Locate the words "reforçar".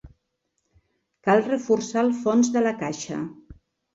1.49-2.03